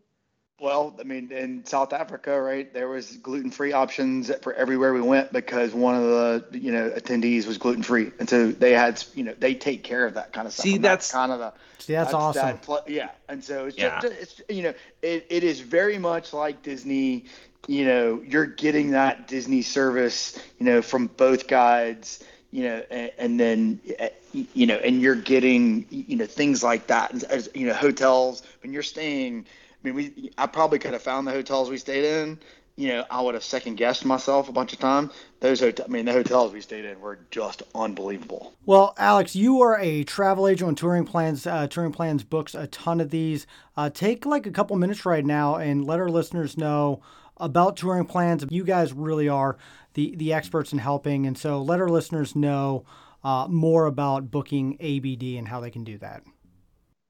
[0.62, 5.34] Well, I mean, in South Africa, right, there was gluten-free options for everywhere we went
[5.34, 9.34] because one of the, you know, attendees was gluten-free, and so they had, you know,
[9.40, 10.64] they take care of that kind of stuff.
[10.64, 11.54] See, that's, that's, kind of the.
[11.80, 12.60] See, that's, that's awesome.
[12.68, 14.02] That, yeah, and so it's yeah.
[14.02, 17.26] just, it's, you know, it, it is very much like Disney.
[17.68, 23.12] You know, you're getting that Disney service, you know, from both guides you know, and,
[23.18, 27.66] and, then, eh, you know, and you're getting, you know, things like that, as, you
[27.66, 29.46] know, hotels when you're staying, I
[29.84, 32.40] mean, we I probably could have found the hotels we stayed in.
[32.78, 35.12] You know, I would have second guessed myself a bunch of times.
[35.42, 38.54] Those hotel, I mean, the hotels we stayed in were just unbelievable.
[38.66, 41.46] Well, Alex, you are a travel agent on Touring Plans.
[41.46, 43.46] Uh, touring Plans books a ton of these.
[43.76, 47.02] Uh, take like a couple minutes right now and let our listeners know
[47.38, 48.46] about Touring Plans.
[48.50, 49.58] You guys really are
[49.94, 52.86] the the experts in helping, and so let our listeners know
[53.24, 56.24] uh, more about booking ABD and how they can do that.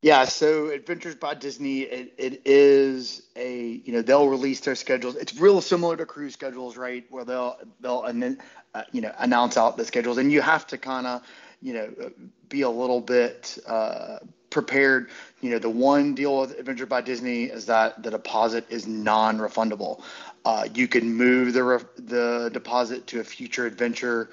[0.02, 5.18] Yeah, so Adventures by Disney, it, it is a you know they'll release their schedules.
[5.18, 7.06] It's real similar to cruise schedules, right?
[7.12, 8.40] Where they'll they'll and then
[8.76, 11.24] uh, you know announce out the schedules, and you have to kind of
[11.62, 12.12] you know
[12.50, 14.20] be a little bit uh,
[14.52, 15.10] prepared.
[15.42, 20.02] You know, the one deal with Adventure by Disney is that the deposit is non-refundable.
[20.46, 24.30] Uh, you can move the re- the deposit to a future adventure,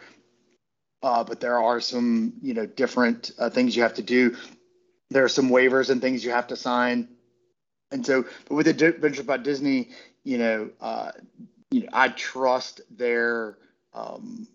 [1.02, 4.36] uh, but there are some you know different uh, things you have to do
[5.10, 7.08] there are some waivers and things you have to sign.
[7.90, 9.90] And so, but with Adventures by Disney,
[10.24, 11.12] you know, uh,
[11.70, 13.56] you know, I trust their,
[13.94, 14.46] um,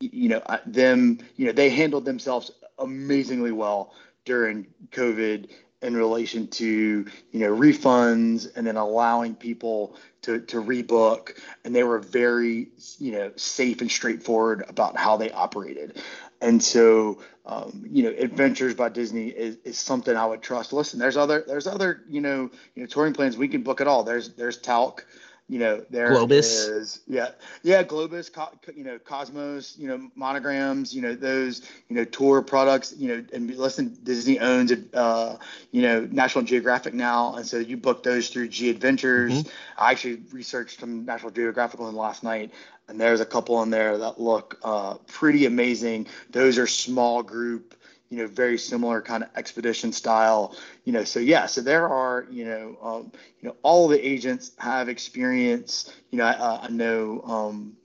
[0.00, 5.48] you know, them, you know, they handled themselves amazingly well during COVID
[5.80, 11.84] in relation to you know refunds and then allowing people to to rebook and they
[11.84, 16.02] were very you know safe and straightforward about how they operated
[16.40, 20.72] and so, um, you know, Adventures by Disney is, is something I would trust.
[20.72, 23.86] Listen, there's other there's other you know you know touring plans we can book it
[23.86, 24.04] all.
[24.04, 25.00] There's there's Tauck,
[25.48, 26.78] you know there Globus.
[26.78, 27.30] is yeah
[27.62, 32.42] yeah Globus, Co- you know Cosmos, you know monograms, you know those you know tour
[32.42, 35.38] products, you know and listen Disney owns uh
[35.72, 39.32] you know National Geographic now, and so you book those through G Adventures.
[39.42, 39.48] Mm-hmm.
[39.78, 42.52] I actually researched some National Geographic last night
[42.88, 46.06] and there's a couple in there that look uh, pretty amazing.
[46.30, 47.74] Those are small group,
[48.10, 51.04] you know, very similar kind of expedition style, you know.
[51.04, 55.92] So yeah, so there are, you know, um, you know, all the agents have experience.
[56.10, 57.76] You know, I, I know um,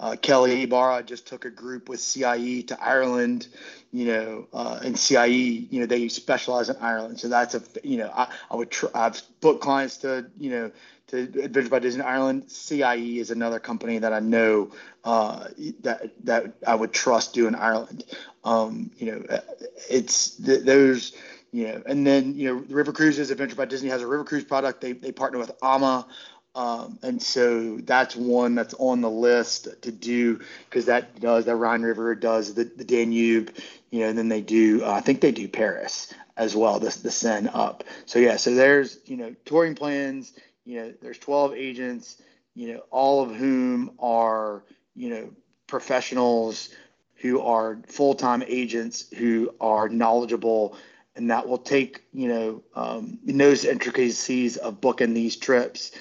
[0.00, 3.48] uh, Kelly Ibarra just took a group with CIE to Ireland,
[3.92, 7.20] you know, uh, and CIE, you know, they specialize in Ireland.
[7.20, 10.70] So that's a, you know, I, I would, tr- I've booked clients to, you know,
[11.10, 12.50] to Adventure by Disney Ireland.
[12.50, 14.72] CIE is another company that I know
[15.04, 15.48] uh,
[15.82, 18.04] that that I would trust doing Ireland.
[18.44, 19.40] Um, you know,
[19.88, 21.12] it's th- those.
[21.52, 24.44] You know, and then you know, River Cruises, Adventure by Disney has a River Cruise
[24.44, 24.80] product.
[24.80, 26.06] They they partner with AMA.
[26.54, 31.54] Um, and so that's one that's on the list to do because that does the
[31.54, 33.52] Rhine River does the, the Danube,
[33.90, 36.96] you know, and then they do uh, I think they do Paris as well, the
[37.02, 37.84] the Seine up.
[38.06, 40.32] So yeah, so there's you know touring plans,
[40.70, 42.22] you know, there's 12 agents,
[42.54, 44.62] you know, all of whom are,
[44.94, 45.30] you know,
[45.66, 46.70] professionals
[47.16, 50.76] who are full-time agents who are knowledgeable
[51.20, 55.92] and that will take you know um, knows intricacies of booking these trips.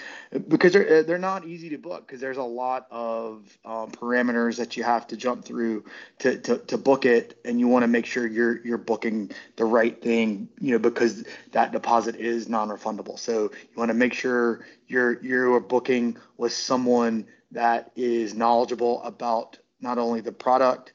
[0.47, 4.78] Because they're they're not easy to book because there's a lot of um, parameters that
[4.78, 5.84] you have to jump through
[6.20, 9.65] to, to, to book it and you want to make sure you're you're booking the
[9.65, 13.20] right thing you know because that deposit is non-refundable.
[13.20, 19.57] So you want to make sure you're you're booking with someone that is knowledgeable about
[19.82, 20.93] not only the product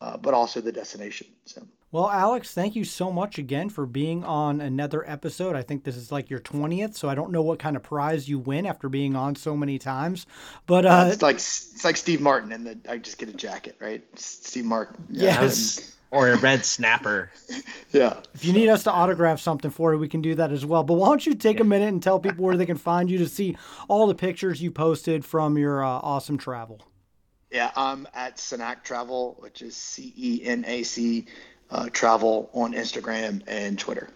[0.00, 1.62] uh, but also the destination so
[1.92, 5.54] well, Alex, thank you so much again for being on another episode.
[5.54, 8.30] I think this is like your 20th, so I don't know what kind of prize
[8.30, 10.26] you win after being on so many times.
[10.66, 13.76] But uh, it's like it's like Steve Martin, and the, I just get a jacket,
[13.78, 14.02] right?
[14.18, 15.04] Steve Martin.
[15.10, 15.94] Yeah, yes.
[16.10, 17.30] or a red snapper.
[17.92, 18.20] yeah.
[18.34, 20.84] If you need us to autograph something for you, we can do that as well.
[20.84, 23.18] But why don't you take a minute and tell people where they can find you
[23.18, 23.56] to see
[23.88, 26.80] all the pictures you posted from your uh, awesome travel?
[27.50, 31.26] Yeah, I'm at Cenac Travel, which is C E N A C
[31.72, 34.10] uh, travel on Instagram and Twitter.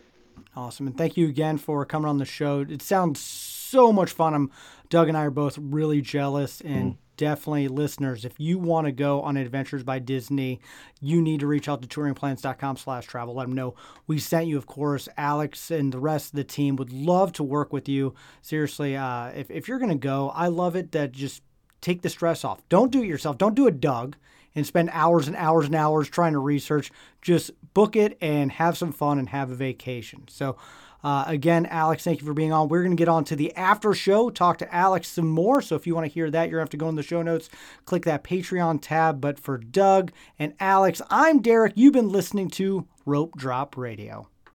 [0.54, 0.86] Awesome.
[0.86, 2.60] And thank you again for coming on the show.
[2.60, 4.34] It sounds so much fun.
[4.34, 4.50] I'm
[4.88, 6.96] Doug and I are both really jealous and mm.
[7.16, 8.24] definitely listeners.
[8.24, 10.60] If you want to go on Adventures by Disney,
[11.00, 13.34] you need to reach out to touringplans.com slash travel.
[13.34, 13.74] Let them know
[14.06, 15.08] we sent you, of course.
[15.16, 18.14] Alex and the rest of the team would love to work with you.
[18.42, 21.42] Seriously, uh, if, if you're going to go, I love it that just
[21.80, 22.66] take the stress off.
[22.68, 23.36] Don't do it yourself.
[23.38, 24.16] Don't do it, Doug
[24.56, 26.90] and spend hours and hours and hours trying to research.
[27.22, 30.24] Just book it and have some fun and have a vacation.
[30.28, 30.56] So,
[31.04, 32.68] uh, again, Alex, thank you for being on.
[32.68, 35.62] We're going to get on to the after show, talk to Alex some more.
[35.62, 37.04] So if you want to hear that, you're going to have to go in the
[37.04, 37.48] show notes,
[37.84, 39.20] click that Patreon tab.
[39.20, 41.74] But for Doug and Alex, I'm Derek.
[41.76, 44.28] You've been listening to Rope Drop Radio.